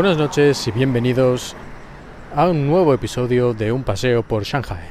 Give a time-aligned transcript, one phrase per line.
[0.00, 1.54] Buenas noches y bienvenidos
[2.34, 4.88] a un nuevo episodio de Un paseo por Shanghai.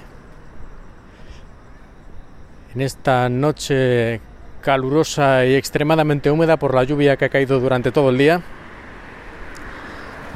[2.76, 4.22] En esta noche
[4.62, 8.44] calurosa y extremadamente húmeda por la lluvia que ha caído durante todo el día,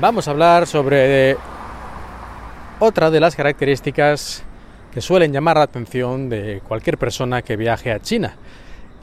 [0.01, 1.37] vamos a hablar sobre
[2.79, 4.43] otra de las características
[4.91, 8.37] que suelen llamar la atención de cualquier persona que viaje a China.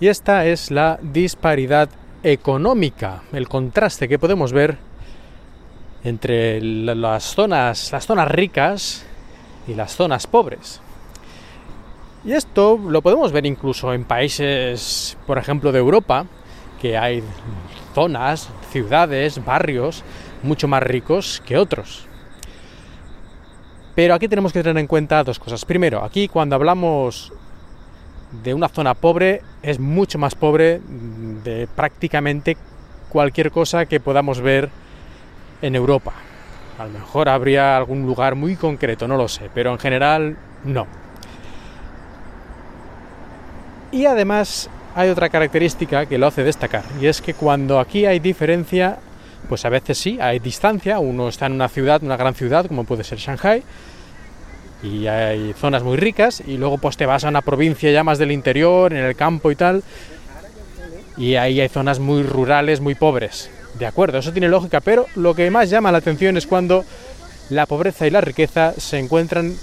[0.00, 1.88] Y esta es la disparidad
[2.24, 4.89] económica, el contraste que podemos ver
[6.04, 9.04] entre las zonas, las zonas ricas
[9.66, 10.80] y las zonas pobres.
[12.24, 16.26] Y esto lo podemos ver incluso en países, por ejemplo, de Europa,
[16.80, 17.22] que hay
[17.94, 20.04] zonas, ciudades, barrios
[20.42, 22.06] mucho más ricos que otros.
[23.94, 25.64] Pero aquí tenemos que tener en cuenta dos cosas.
[25.64, 27.32] Primero, aquí cuando hablamos
[28.42, 30.80] de una zona pobre, es mucho más pobre
[31.44, 32.56] de prácticamente
[33.08, 34.70] cualquier cosa que podamos ver
[35.62, 36.12] en Europa.
[36.78, 40.86] A lo mejor habría algún lugar muy concreto, no lo sé, pero en general no.
[43.92, 48.18] Y además hay otra característica que lo hace destacar, y es que cuando aquí hay
[48.18, 48.98] diferencia,
[49.48, 52.84] pues a veces sí, hay distancia, uno está en una ciudad, una gran ciudad, como
[52.84, 53.62] puede ser Shanghai,
[54.82, 58.18] y hay zonas muy ricas, y luego pues te vas a una provincia ya más
[58.18, 59.82] del interior, en el campo y tal,
[61.16, 63.50] y ahí hay zonas muy rurales, muy pobres.
[63.78, 66.84] De acuerdo, eso tiene lógica, pero lo que más llama la atención es cuando
[67.50, 69.54] la pobreza y la riqueza se encuentran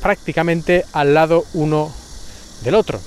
[0.00, 1.92] prácticamente al lado uno
[2.62, 3.00] del otro.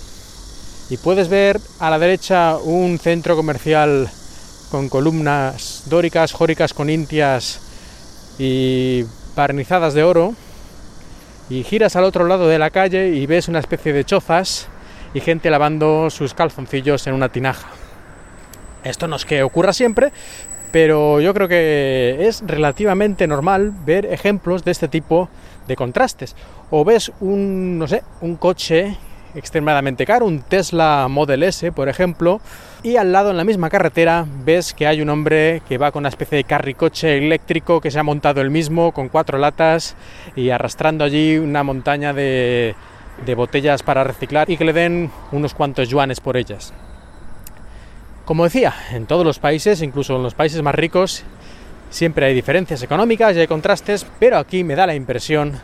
[0.90, 4.10] Y puedes ver a la derecha un centro comercial
[4.70, 7.60] con columnas dóricas, jóricas con intias
[8.38, 9.04] y
[9.36, 10.34] barnizadas de oro.
[11.50, 14.68] Y giras al otro lado de la calle y ves una especie de chozas
[15.14, 17.68] y gente lavando sus calzoncillos en una tinaja.
[18.86, 20.12] Esto no es que ocurra siempre,
[20.72, 25.28] pero yo creo que es relativamente normal ver ejemplos de este tipo
[25.68, 26.36] de contrastes.
[26.70, 28.96] O ves un, no sé, un coche
[29.34, 32.40] extremadamente caro, un Tesla Model S, por ejemplo,
[32.84, 36.02] y al lado en la misma carretera ves que hay un hombre que va con
[36.02, 39.96] una especie de carricoche eléctrico que se ha montado el mismo con cuatro latas
[40.36, 42.76] y arrastrando allí una montaña de
[43.36, 46.72] botellas para reciclar y que le den unos cuantos yuanes por ellas.
[48.26, 51.24] Como decía, en todos los países, incluso en los países más ricos,
[51.92, 55.62] siempre hay diferencias económicas y hay contrastes, pero aquí me da la impresión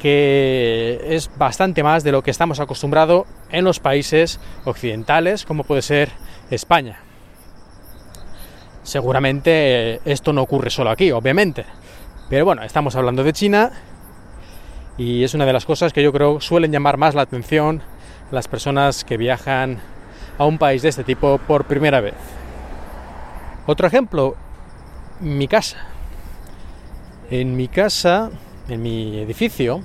[0.00, 5.82] que es bastante más de lo que estamos acostumbrados en los países occidentales, como puede
[5.82, 6.10] ser
[6.50, 7.00] España.
[8.82, 11.64] Seguramente esto no ocurre solo aquí, obviamente.
[12.28, 13.70] Pero bueno, estamos hablando de China
[14.96, 17.82] y es una de las cosas que yo creo suelen llamar más la atención
[18.30, 19.80] las personas que viajan
[20.38, 22.14] a un país de este tipo por primera vez.
[23.66, 24.36] Otro ejemplo,
[25.20, 25.78] mi casa.
[27.30, 28.30] En mi casa,
[28.68, 29.82] en mi edificio,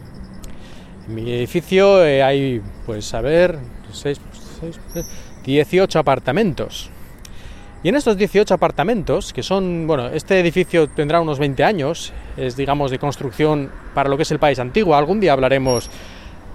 [1.07, 3.57] en mi edificio eh, hay, pues a ver,
[5.43, 6.89] 18 apartamentos.
[7.81, 12.57] Y en estos 18 apartamentos, que son, bueno, este edificio tendrá unos 20 años, es
[12.57, 15.89] digamos de construcción para lo que es el país antiguo, algún día hablaremos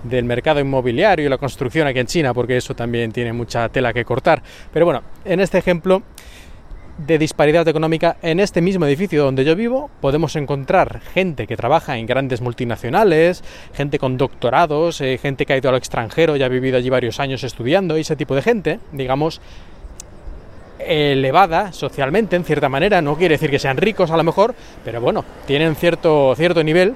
[0.04, 3.92] del mercado inmobiliario y la construcción aquí en China, porque eso también tiene mucha tela
[3.92, 4.42] que cortar.
[4.72, 6.02] Pero bueno, en este ejemplo
[6.98, 11.98] de disparidad económica, en este mismo edificio donde yo vivo, podemos encontrar gente que trabaja
[11.98, 13.42] en grandes multinacionales,
[13.74, 17.18] gente con doctorados, eh, gente que ha ido al extranjero y ha vivido allí varios
[17.18, 19.40] años estudiando, y ese tipo de gente, digamos,
[20.78, 24.54] elevada socialmente en cierta manera, no quiere decir que sean ricos a lo mejor,
[24.84, 26.94] pero bueno, tienen cierto, cierto nivel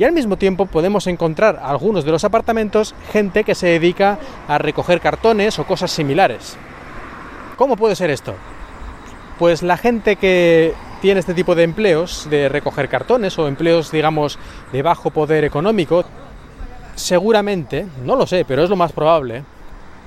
[0.00, 4.18] y al mismo tiempo podemos encontrar algunos de los apartamentos gente que se dedica
[4.48, 6.56] a recoger cartones o cosas similares.
[7.58, 8.34] ¿Cómo puede ser esto?
[9.38, 14.38] Pues la gente que tiene este tipo de empleos, de recoger cartones o empleos, digamos,
[14.72, 16.02] de bajo poder económico,
[16.94, 19.44] seguramente, no lo sé, pero es lo más probable,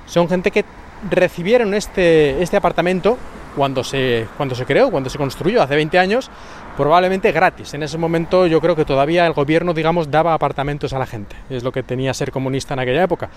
[0.06, 0.64] son gente que
[1.08, 3.16] recibieron este, este apartamento
[3.56, 6.30] cuando se, cuando se creó, cuando se construyó hace 20 años,
[6.76, 7.74] probablemente gratis.
[7.74, 11.36] En ese momento yo creo que todavía el gobierno, digamos, daba apartamentos a la gente.
[11.50, 13.30] Es lo que tenía ser comunista en aquella época,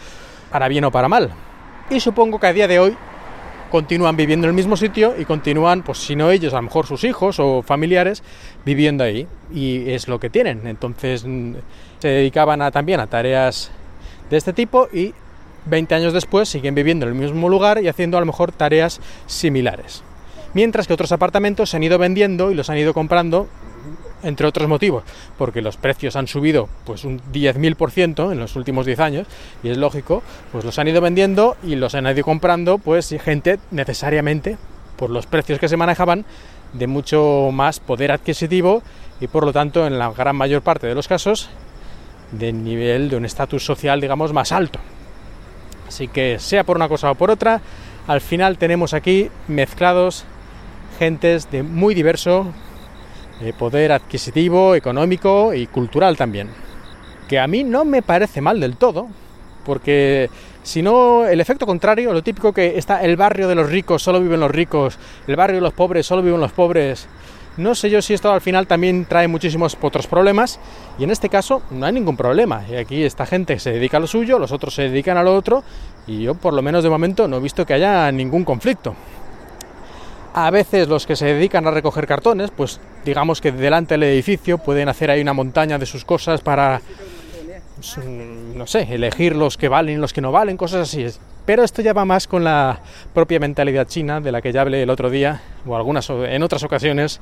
[0.52, 1.32] para bien o para mal.
[1.90, 2.98] Y supongo que a día de hoy
[3.72, 6.86] continúan viviendo en el mismo sitio y continúan, pues si no ellos, a lo mejor
[6.86, 8.24] sus hijos o familiares
[8.66, 9.28] viviendo ahí.
[9.54, 10.68] Y es lo que tienen.
[10.68, 11.54] Entonces mm,
[12.00, 13.72] se dedicaban a, también a tareas
[14.30, 15.14] de este tipo y
[15.70, 19.00] 20 años después siguen viviendo en el mismo lugar y haciendo a lo mejor tareas
[19.26, 20.04] similares
[20.54, 23.48] mientras que otros apartamentos se han ido vendiendo y los han ido comprando
[24.24, 25.04] entre otros motivos,
[25.38, 29.28] porque los precios han subido pues un 10.000% en los últimos 10 años,
[29.62, 33.60] y es lógico, pues los han ido vendiendo y los han ido comprando pues gente
[33.70, 34.58] necesariamente,
[34.96, 36.26] por los precios que se manejaban,
[36.74, 38.82] de mucho más poder adquisitivo
[39.22, 41.50] y por lo tanto en la gran mayor parte de los casos
[42.32, 44.80] de nivel de un estatus social digamos más alto.
[45.88, 47.62] Así que sea por una cosa o por otra,
[48.08, 50.26] al final tenemos aquí mezclados
[51.00, 52.54] gentes de muy diverso
[53.58, 56.50] poder adquisitivo, económico y cultural también.
[57.28, 59.08] Que a mí no me parece mal del todo,
[59.66, 60.30] porque
[60.64, 64.22] si no, el efecto contrario, lo típico que está el barrio de los ricos, solo
[64.22, 64.98] viven los ricos,
[65.28, 67.08] el barrio de los pobres, solo viven los pobres.
[67.58, 70.60] No sé yo si esto al final también trae muchísimos otros problemas,
[71.00, 72.64] y en este caso no hay ningún problema.
[72.70, 75.36] Y aquí esta gente se dedica a lo suyo, los otros se dedican a lo
[75.36, 75.64] otro,
[76.06, 78.96] y yo por lo menos de momento no he visto que haya ningún conflicto.
[80.36, 84.60] A veces los que se dedican a recoger cartones, pues digamos que delante del edificio
[84.60, 86.80] pueden hacer ahí una montaña de sus cosas para,
[87.76, 91.08] pues, no sé, elegir los que valen y los que no valen, cosas así.
[91.48, 92.82] Pero esto ya va más con la
[93.14, 96.62] propia mentalidad china de la que ya hablé el otro día, o algunas en otras
[96.64, 97.22] ocasiones,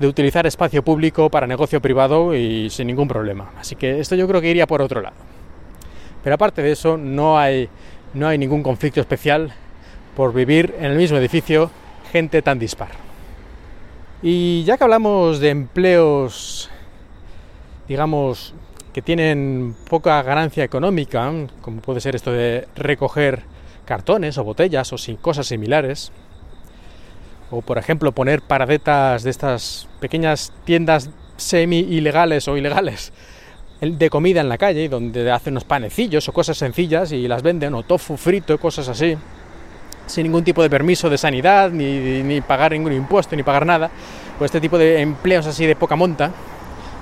[0.00, 3.50] de utilizar espacio público para negocio privado y sin ningún problema.
[3.60, 5.16] Así que esto yo creo que iría por otro lado.
[6.24, 7.68] Pero aparte de eso, no hay,
[8.14, 9.52] no hay ningún conflicto especial
[10.16, 11.70] por vivir en el mismo edificio
[12.10, 12.92] gente tan dispar.
[14.22, 16.70] Y ya que hablamos de empleos,
[17.86, 18.54] digamos,
[18.94, 21.30] que tienen poca ganancia económica,
[21.60, 23.57] como puede ser esto de recoger
[23.88, 26.12] cartones o botellas o cosas similares,
[27.50, 31.08] o por ejemplo poner paradetas de estas pequeñas tiendas
[31.38, 33.12] semi ilegales o ilegales
[33.80, 37.74] de comida en la calle, donde hacen unos panecillos o cosas sencillas y las venden,
[37.74, 39.16] o tofu frito, cosas así
[40.06, 43.90] sin ningún tipo de permiso de sanidad, ni, pagar ningún impuesto, ni pagar nada,
[44.38, 46.30] pues este tipo de empleos así de poca monta,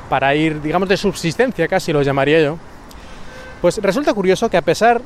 [0.09, 2.59] para ir, digamos, de subsistencia casi lo llamaría yo,
[3.61, 5.01] pues resulta curioso que a pesar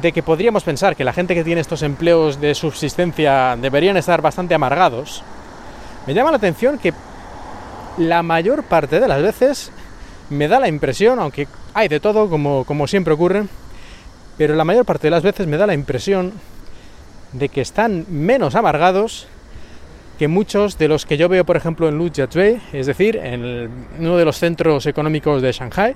[0.00, 4.20] de que podríamos pensar que la gente que tiene estos empleos de subsistencia deberían estar
[4.20, 5.22] bastante amargados,
[6.06, 6.92] me llama la atención que
[7.98, 9.72] la mayor parte de las veces
[10.30, 13.44] me da la impresión, aunque hay de todo, como, como siempre ocurre,
[14.36, 16.32] pero la mayor parte de las veces me da la impresión
[17.32, 19.28] de que están menos amargados
[20.18, 24.16] que muchos de los que yo veo, por ejemplo, en Lujiazui, es decir, en uno
[24.16, 25.94] de los centros económicos de Shanghai.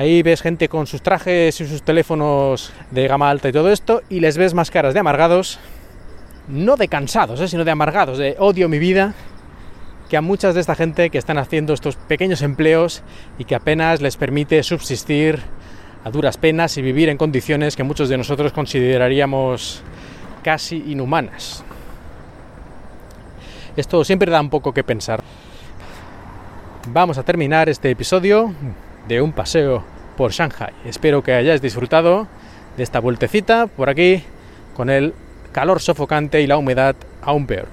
[0.00, 4.00] Ahí ves gente con sus trajes y sus teléfonos de gama alta y todo esto,
[4.08, 5.58] y les ves más caras de amargados,
[6.48, 7.48] no de cansados, ¿eh?
[7.48, 9.12] sino de amargados, de odio mi vida,
[10.08, 13.02] que a muchas de esta gente que están haciendo estos pequeños empleos
[13.38, 15.38] y que apenas les permite subsistir
[16.02, 19.82] a duras penas y vivir en condiciones que muchos de nosotros consideraríamos
[20.42, 21.62] casi inhumanas.
[23.76, 25.22] Esto siempre da un poco que pensar.
[26.88, 28.54] Vamos a terminar este episodio
[29.08, 29.84] de un paseo
[30.16, 30.72] por Shanghai.
[30.84, 32.26] Espero que hayáis disfrutado
[32.76, 34.22] de esta vueltecita por aquí
[34.74, 35.14] con el
[35.52, 37.68] calor sofocante y la humedad aún peor.